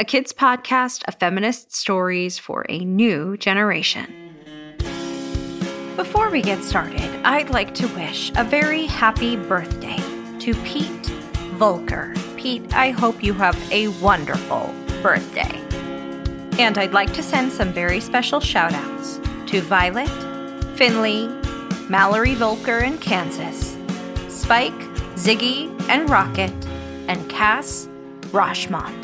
[0.00, 4.06] a kids' podcast of feminist stories for a new generation.
[5.94, 9.98] Before we get started, I'd like to wish a very happy birthday
[10.38, 11.06] to Pete
[11.58, 12.14] Volker.
[12.38, 15.54] Pete, I hope you have a wonderful birthday.
[16.58, 20.08] And I'd like to send some very special shout outs to Violet,
[20.78, 21.28] Finley,
[21.90, 23.76] Mallory Volker in Kansas,
[24.28, 24.80] Spike,
[25.16, 26.54] Ziggy, and Rocket,
[27.06, 27.86] and Cass
[28.32, 28.99] Roshmont.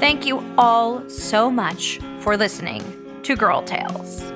[0.00, 2.82] Thank you all so much for listening
[3.22, 4.32] to Girl Tales.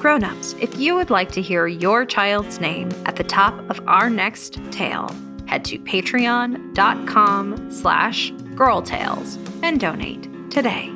[0.00, 4.10] Grown-ups, if you would like to hear your child's name at the top of our
[4.10, 5.08] next tale,
[5.46, 10.88] head to patreon.com slash girltales and donate today.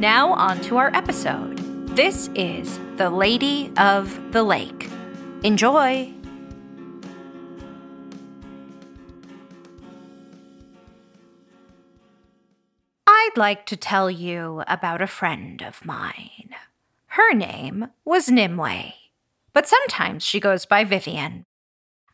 [0.00, 1.58] Now on to our episode.
[1.94, 4.90] This is The Lady of the Lake.
[5.44, 6.12] Enjoy!
[13.32, 16.54] I'd like to tell you about a friend of mine.
[17.06, 18.92] Her name was Nimue,
[19.54, 21.46] but sometimes she goes by Vivian.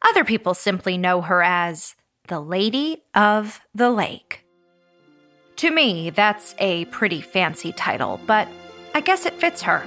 [0.01, 1.97] Other people simply know her as
[2.29, 4.45] the Lady of the Lake.
[5.57, 8.47] To me, that's a pretty fancy title, but
[8.95, 9.85] I guess it fits her,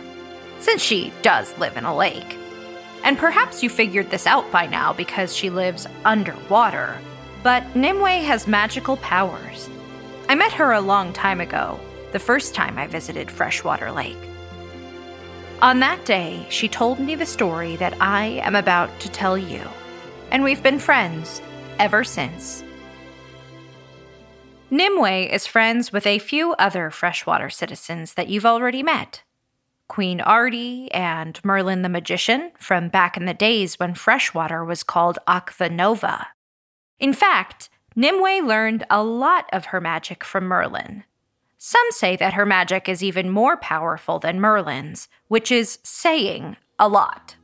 [0.59, 2.35] since she does live in a lake.
[3.05, 6.97] And perhaps you figured this out by now because she lives underwater,
[7.41, 9.69] but Nimue has magical powers
[10.31, 11.77] I met her a long time ago,
[12.13, 14.15] the first time I visited Freshwater Lake.
[15.61, 19.61] On that day, she told me the story that I am about to tell you,
[20.31, 21.41] and we've been friends
[21.79, 22.63] ever since.
[24.69, 29.23] Nimue is friends with a few other freshwater citizens that you've already met.
[29.89, 35.19] Queen Artie and Merlin the Magician from back in the days when freshwater was called
[35.27, 36.27] Aqua Nova.
[37.01, 41.03] In fact, Nimue learned a lot of her magic from Merlin.
[41.57, 46.87] Some say that her magic is even more powerful than Merlin's, which is saying a
[46.87, 47.35] lot.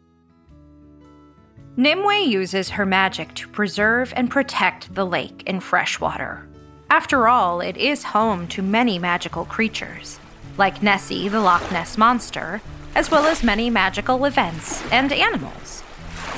[1.76, 6.48] Nimue uses her magic to preserve and protect the lake in freshwater.
[6.90, 10.18] After all, it is home to many magical creatures,
[10.58, 12.62] like Nessie the Loch Ness Monster,
[12.96, 15.84] as well as many magical events and animals.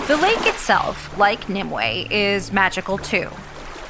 [0.07, 3.29] The lake itself, like Nimue, is magical too.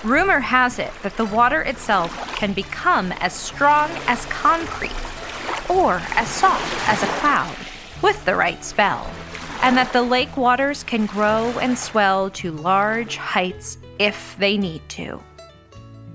[0.03, 4.95] Rumor has it that the water itself can become as strong as concrete
[5.69, 7.53] or as soft as a cloud
[8.01, 9.09] with the right spell,
[9.61, 14.87] and that the lake waters can grow and swell to large heights if they need
[14.87, 15.21] to.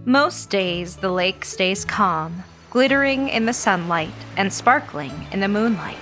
[0.07, 5.99] Most days, the lake stays calm, glittering in the sunlight and sparkling in the moonlight.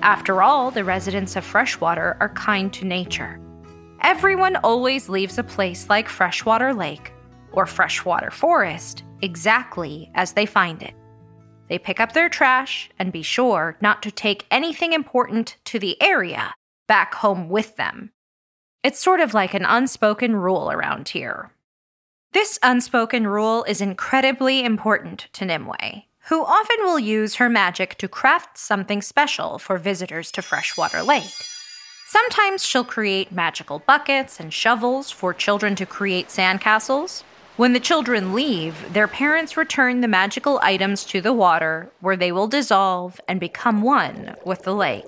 [0.00, 3.38] After all, the residents of Freshwater are kind to nature.
[4.04, 7.10] Everyone always leaves a place like Freshwater Lake
[7.52, 10.92] or Freshwater Forest exactly as they find it.
[11.70, 15.96] They pick up their trash and be sure not to take anything important to the
[16.02, 16.52] area
[16.86, 18.12] back home with them.
[18.82, 21.52] It's sort of like an unspoken rule around here.
[22.34, 28.08] This unspoken rule is incredibly important to Nimue, who often will use her magic to
[28.08, 31.32] craft something special for visitors to Freshwater Lake.
[32.06, 37.22] Sometimes she'll create magical buckets and shovels for children to create sandcastles.
[37.56, 42.30] When the children leave, their parents return the magical items to the water where they
[42.30, 45.06] will dissolve and become one with the lake.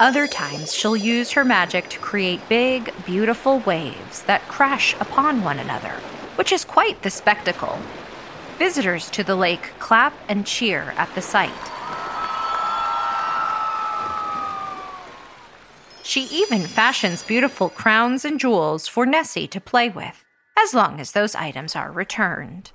[0.00, 5.58] Other times, she'll use her magic to create big, beautiful waves that crash upon one
[5.58, 5.92] another,
[6.36, 7.78] which is quite the spectacle.
[8.58, 11.52] Visitors to the lake clap and cheer at the sight.
[16.14, 20.24] She even fashions beautiful crowns and jewels for Nessie to play with,
[20.56, 22.70] as long as those items are returned.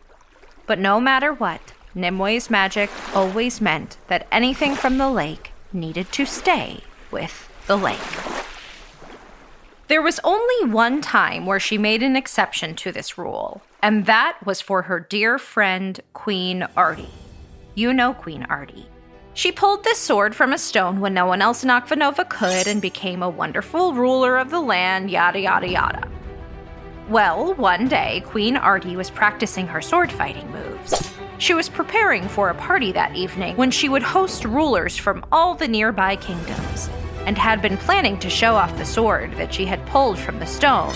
[0.68, 6.26] But no matter what, Nimue's magic always meant that anything from the lake needed to
[6.26, 6.82] stay
[7.12, 7.98] with the lake.
[9.88, 14.38] There was only one time where she made an exception to this rule, and that
[14.44, 17.08] was for her dear friend, Queen Artie.
[17.74, 18.90] You know Queen Artie.
[19.34, 22.82] She pulled this sword from a stone when no one else in Aquanova could and
[22.82, 26.10] became a wonderful ruler of the land, yada yada yada.
[27.08, 31.12] Well, one day, Queen Artie was practicing her sword fighting moves.
[31.38, 35.56] She was preparing for a party that evening when she would host rulers from all
[35.56, 36.90] the nearby kingdoms,
[37.26, 40.46] and had been planning to show off the sword that she had pulled from the
[40.46, 40.94] stone,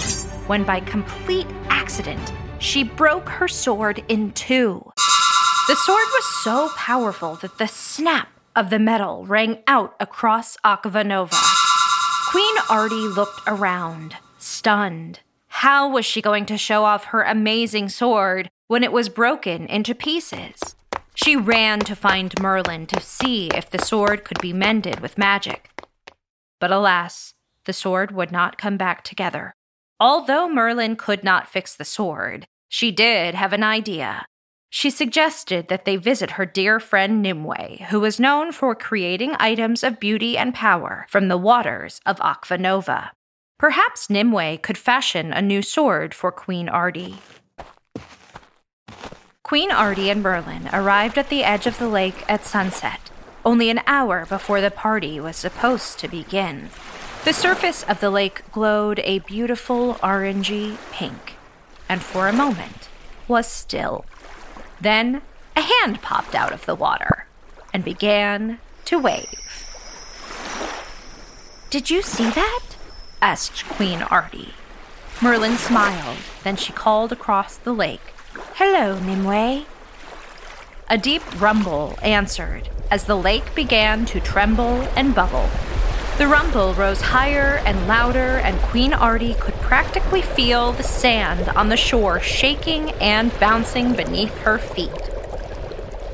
[0.47, 4.91] when by complete accident, she broke her sword in two.
[5.65, 11.33] The sword was so powerful that the snap of the metal rang out across Aquanova.
[12.29, 15.21] Queen Artie looked around, stunned.
[15.47, 19.95] How was she going to show off her amazing sword when it was broken into
[19.95, 20.75] pieces?
[21.15, 25.69] She ran to find Merlin to see if the sword could be mended with magic.
[26.59, 29.53] But alas, the sword would not come back together.
[29.97, 34.25] Although Merlin could not fix the sword, she did have an idea.
[34.75, 39.83] She suggested that they visit her dear friend Nimue, who was known for creating items
[39.83, 43.11] of beauty and power from the waters of Aquanova.
[43.59, 47.19] Perhaps Nimue could fashion a new sword for Queen Artie.
[49.43, 53.11] Queen Artie and Merlin arrived at the edge of the lake at sunset,
[53.45, 56.71] only an hour before the party was supposed to begin.
[57.25, 61.35] The surface of the lake glowed a beautiful orangey pink,
[61.87, 62.89] and for a moment
[63.27, 64.05] was still.
[64.83, 65.21] Then
[65.55, 67.25] a hand popped out of the water
[67.73, 69.39] and began to wave.
[71.69, 72.75] Did you see that?
[73.21, 74.53] asked Queen Artie.
[75.21, 78.13] Merlin smiled, then she called across the lake,
[78.55, 79.63] Hello, Nimue.
[80.89, 85.49] A deep rumble answered as the lake began to tremble and bubble.
[86.17, 91.69] The rumble rose higher and louder, and Queen Artie could practically feel the sand on
[91.69, 94.89] the shore shaking and bouncing beneath her feet.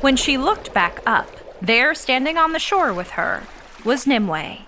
[0.01, 1.29] When she looked back up,
[1.61, 3.43] there standing on the shore with her
[3.83, 4.59] was Nimue.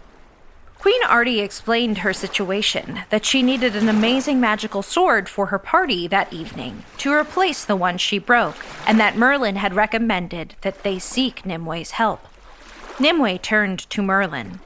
[0.78, 6.08] Queen Artie explained her situation that she needed an amazing magical sword for her party
[6.08, 10.98] that evening to replace the one she broke, and that Merlin had recommended that they
[10.98, 12.28] seek Nimue's help.
[13.00, 14.60] Nimue turned to Merlin.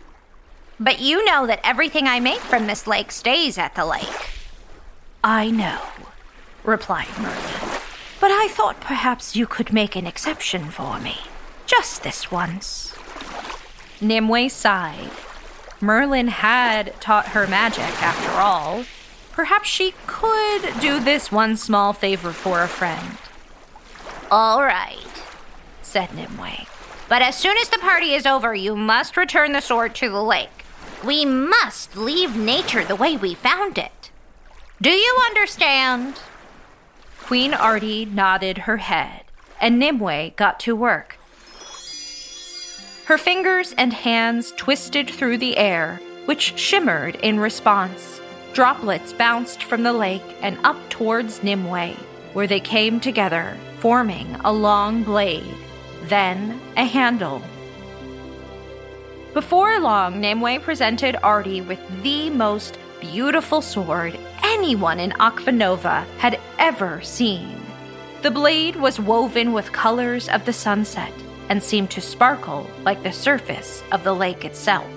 [0.79, 4.29] But you know that everything I make from this lake stays at the lake.
[5.24, 5.82] I know,
[6.63, 7.79] replied Merlin.
[8.20, 11.17] But I thought perhaps you could make an exception for me.
[11.65, 12.94] Just this once.
[14.01, 15.12] Nimue sighed.
[15.79, 18.86] Merlin had taught her magic, after all.
[19.32, 23.17] Perhaps she could do this one small favor for a friend.
[24.32, 25.24] All right,
[25.82, 26.65] said Nimue.
[27.08, 30.24] But as soon as the party is over, you must return the sword to the
[30.24, 30.65] lake.
[31.04, 34.12] We must leave nature the way we found it.
[34.82, 36.20] Do you understand?
[37.24, 39.24] Queen Artie nodded her head,
[39.60, 41.18] and Nimue got to work.
[43.06, 48.20] Her fingers and hands twisted through the air, which shimmered in response.
[48.54, 51.96] Droplets bounced from the lake and up towards Nimue,
[52.34, 55.56] where they came together, forming a long blade,
[56.04, 57.42] then a handle.
[59.36, 67.01] Before long, Nimue presented Artie with the most beautiful sword anyone in Aquanova had ever
[67.01, 67.62] seen.
[68.22, 71.12] The blade was woven with colors of the sunset
[71.50, 74.89] and seemed to sparkle like the surface of the lake itself.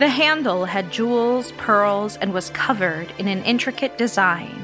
[0.00, 4.62] The handle had jewels, pearls, and was covered in an intricate design.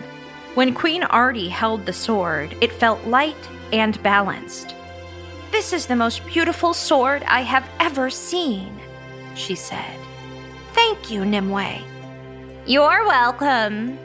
[0.55, 4.75] When Queen Artie held the sword, it felt light and balanced.
[5.51, 8.79] This is the most beautiful sword I have ever seen,
[9.35, 9.99] she said.
[10.73, 11.83] Thank you, Nimue.
[12.67, 13.99] You're welcome,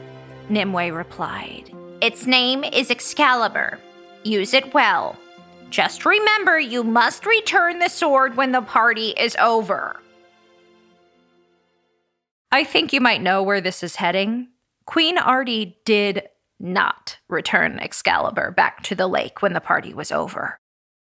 [0.48, 1.70] Nimue replied.
[2.00, 3.78] Its name is Excalibur.
[4.24, 5.16] Use it well.
[5.70, 10.00] Just remember you must return the sword when the party is over.
[12.50, 14.48] I think you might know where this is heading.
[14.84, 16.28] Queen Artie did
[16.60, 20.58] not return Excalibur back to the lake when the party was over.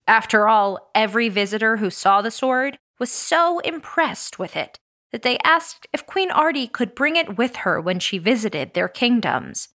[0.07, 4.79] After all, every visitor who saw the sword was so impressed with it
[5.11, 8.87] that they asked if Queen Artie could bring it with her when she visited their
[8.87, 9.69] kingdoms.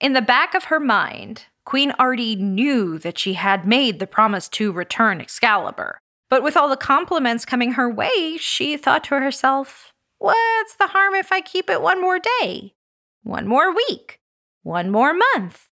[0.00, 4.48] In the back of her mind, Queen Artie knew that she had made the promise
[4.50, 5.98] to return Excalibur.
[6.30, 11.14] But with all the compliments coming her way, she thought to herself, What's the harm
[11.14, 12.74] if I keep it one more day?
[13.22, 14.20] One more week?
[14.62, 15.68] One more month?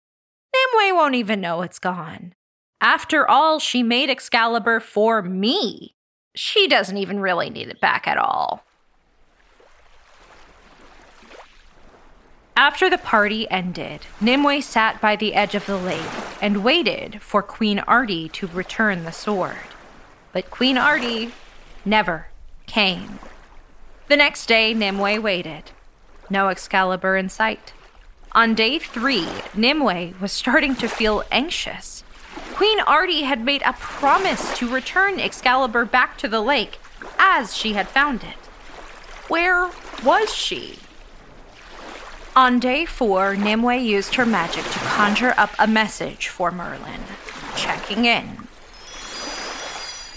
[0.54, 2.34] Nimue won't even know it's gone.
[2.80, 5.94] After all, she made Excalibur for me.
[6.34, 8.62] She doesn't even really need it back at all.
[12.58, 16.00] After the party ended, Nimue sat by the edge of the lake
[16.40, 19.56] and waited for Queen Artie to return the sword.
[20.32, 21.32] But Queen Artie
[21.84, 22.28] never
[22.66, 23.18] came.
[24.08, 25.64] The next day, Nimue waited.
[26.30, 27.72] No Excalibur in sight.
[28.32, 32.04] On day three, Nimue was starting to feel anxious.
[32.56, 36.78] Queen Artie had made a promise to return Excalibur back to the lake
[37.18, 38.38] as she had found it.
[39.28, 39.70] Where
[40.02, 40.78] was she?
[42.34, 47.02] On day four, Nimue used her magic to conjure up a message for Merlin,
[47.56, 48.48] checking in.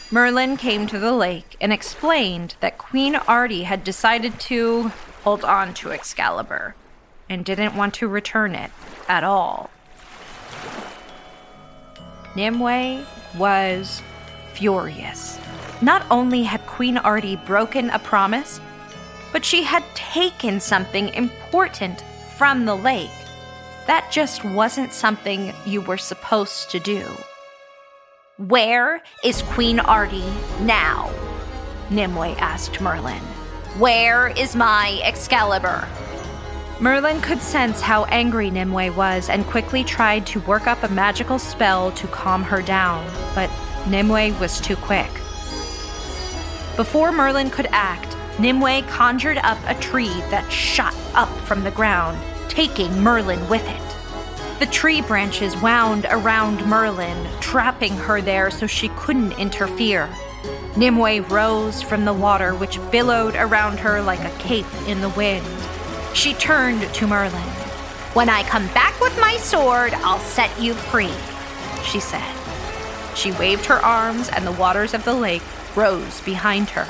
[0.09, 4.93] Merlin came to the lake and explained that Queen Artie had decided to
[5.25, 6.73] hold on to Excalibur
[7.27, 8.71] and didn't want to return it
[9.09, 9.69] at all.
[12.35, 13.03] Nimue
[13.37, 14.01] was
[14.53, 15.39] furious.
[15.81, 18.59] Not only had Queen Artie broken a promise,
[19.31, 22.03] but she had taken something important
[22.37, 23.09] from the lake.
[23.87, 27.05] That just wasn't something you were supposed to do.
[28.37, 31.11] Where is Queen Artie now?
[31.89, 33.21] Nimue asked Merlin.
[33.77, 35.87] Where is my Excalibur?
[36.81, 41.37] Merlin could sense how angry Nimue was and quickly tried to work up a magical
[41.37, 43.05] spell to calm her down,
[43.35, 43.49] but
[43.89, 45.11] Nimue was too quick.
[46.77, 52.17] Before Merlin could act, Nimue conjured up a tree that shot up from the ground,
[52.47, 54.59] taking Merlin with it.
[54.59, 60.09] The tree branches wound around Merlin, trapping her there so she couldn't interfere.
[60.77, 65.58] Nimue rose from the water, which billowed around her like a cape in the wind.
[66.13, 67.41] She turned to Merlin.
[68.13, 71.13] When I come back with my sword, I'll set you free,
[71.83, 72.35] she said.
[73.15, 75.43] She waved her arms, and the waters of the lake
[75.75, 76.87] rose behind her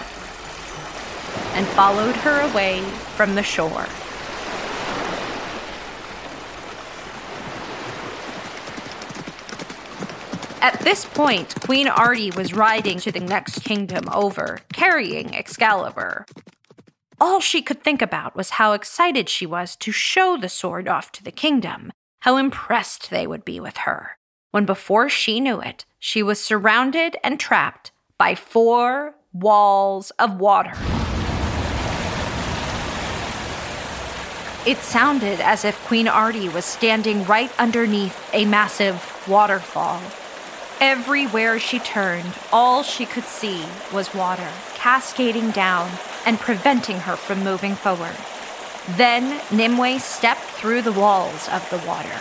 [1.54, 2.82] and followed her away
[3.16, 3.86] from the shore.
[10.62, 16.26] At this point, Queen Artie was riding to the next kingdom over, carrying Excalibur.
[17.22, 21.12] All she could think about was how excited she was to show the sword off
[21.14, 24.18] to the kingdom, how impressed they would be with her,
[24.52, 30.72] when before she knew it, she was surrounded and trapped by four walls of water.
[34.66, 40.02] It sounded as if Queen Artie was standing right underneath a massive waterfall.
[40.80, 45.90] Everywhere she turned, all she could see was water cascading down
[46.30, 48.16] and preventing her from moving forward.
[48.98, 52.20] Then Nimue stepped through the walls of the water.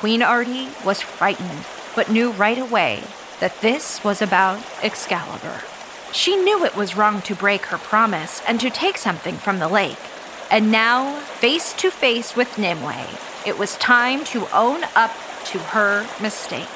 [0.00, 1.64] Queen Artie was frightened,
[1.94, 3.04] but knew right away
[3.38, 5.60] that this was about Excalibur.
[6.12, 9.68] She knew it was wrong to break her promise and to take something from the
[9.68, 10.02] lake.
[10.50, 13.06] And now, face to face with Nimue,
[13.46, 15.12] it was time to own up
[15.52, 16.66] to her mistake.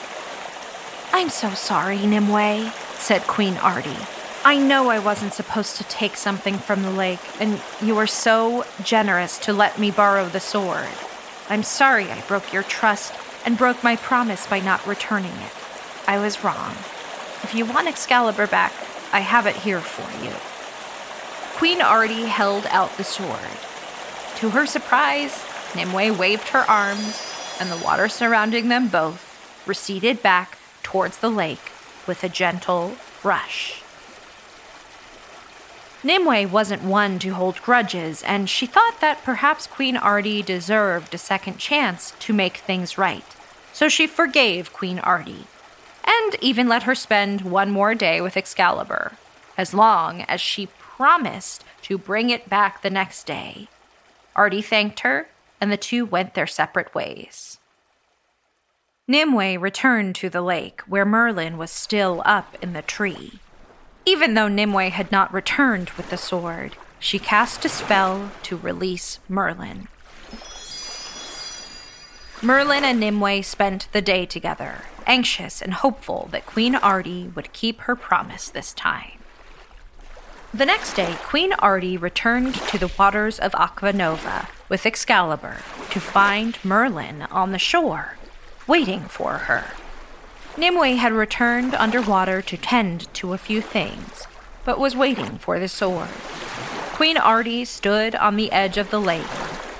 [1.13, 4.22] I'm so sorry, Nimue, said Queen Artie.
[4.45, 8.65] I know I wasn't supposed to take something from the lake, and you were so
[8.83, 10.89] generous to let me borrow the sword.
[11.49, 13.15] I'm sorry I broke your trust
[13.47, 15.53] and broke my promise by not returning it.
[16.09, 16.73] I was wrong.
[17.45, 18.73] If you want Excalibur back,
[19.13, 20.33] I have it here for you.
[21.57, 23.39] Queen Artie held out the sword.
[24.39, 25.45] To her surprise,
[25.77, 27.23] Nimue waved her arms,
[27.61, 31.71] and the water surrounding them both receded back towards the lake
[32.09, 33.82] with a gentle brush.
[36.05, 41.19] Nimue wasn't one to hold grudges, and she thought that perhaps Queen Artie deserved a
[41.19, 43.25] second chance to make things right.
[43.73, 45.47] So she forgave Queen Artie,
[46.05, 49.13] and even let her spend one more day with Excalibur,
[49.57, 53.69] as long as she promised to bring it back the next day.
[54.35, 55.29] Artie thanked her,
[55.61, 57.59] and the two went their separate ways.
[59.07, 63.39] Nimue returned to the lake, where Merlin was still up in the tree.
[64.05, 69.21] Even though Nimue had not returned with the sword, she cast a spell to release
[69.29, 69.89] Merlin.
[72.43, 77.83] Merlin and Nimue spent the day together, anxious and hopeful that Queen Artie would keep
[77.83, 79.19] her promise this time.
[80.53, 85.59] The next day, Queen Artie returned to the waters of Aquanova with Excalibur
[85.91, 88.17] to find Merlin on the shore,
[88.67, 89.71] waiting for her.
[90.57, 94.27] Nimue had returned underwater to tend to a few things,
[94.65, 96.11] but was waiting for the sword.
[96.93, 99.27] Queen Artie stood on the edge of the lake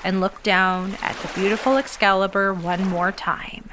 [0.03, 3.69] and looked down at the beautiful Excalibur one more time.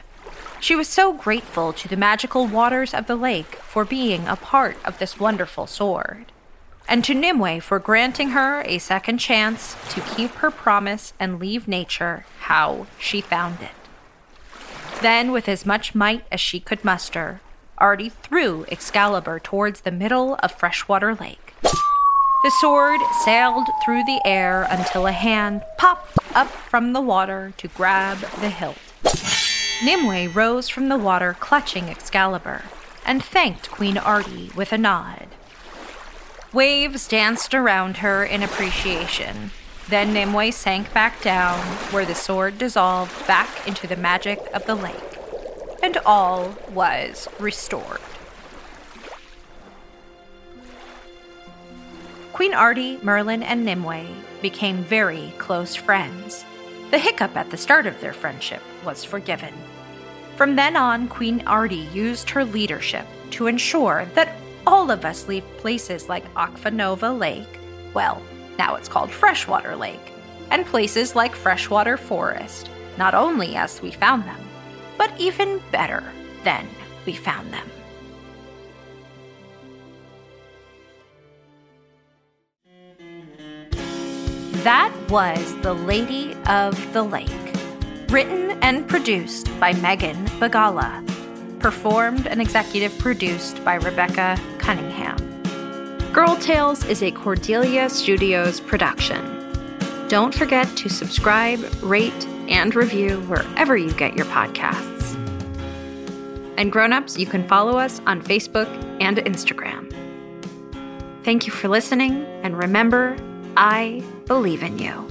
[0.60, 4.76] She was so grateful to the magical waters of the lake for being a part
[4.84, 6.26] of this wonderful sword,
[6.86, 11.66] and to Nimue for granting her a second chance to keep her promise and leave
[11.66, 13.79] nature how she found it.
[15.02, 17.40] Then, with as much might as she could muster,
[17.78, 21.54] Artie threw Excalibur towards the middle of Freshwater Lake.
[21.62, 27.68] The sword sailed through the air until a hand popped up from the water to
[27.68, 28.78] grab the hilt.
[29.82, 32.64] Nimue rose from the water clutching Excalibur
[33.06, 35.28] and thanked Queen Artie with a nod.
[36.52, 39.50] Waves danced around her in appreciation,
[39.90, 41.58] then Nimue sank back down,
[41.92, 45.18] where the sword dissolved back into the magic of the lake,
[45.82, 48.00] and all was restored.
[52.32, 54.06] Queen Artie, Merlin, and Nimue
[54.40, 56.44] became very close friends.
[56.90, 59.52] The hiccup at the start of their friendship was forgiven.
[60.36, 65.44] From then on, Queen Artie used her leadership to ensure that all of us leave
[65.58, 67.58] places like Aquanova Lake,
[67.92, 68.22] well,
[68.58, 70.12] now it's called Freshwater Lake,
[70.50, 74.40] and places like Freshwater Forest, not only as we found them,
[74.98, 76.02] but even better
[76.44, 76.66] than
[77.06, 77.68] we found them.
[84.62, 87.30] That was The Lady of the Lake,
[88.10, 91.06] written and produced by Megan Bagala,
[91.60, 95.29] performed and executive produced by Rebecca Cunningham.
[96.12, 99.24] Girl Tales is a Cordelia Studios production.
[100.08, 105.14] Don't forget to subscribe, rate, and review wherever you get your podcasts.
[106.56, 108.66] And grown-ups, you can follow us on Facebook
[109.00, 109.94] and Instagram.
[111.22, 113.16] Thank you for listening, and remember,
[113.56, 115.09] I believe in you.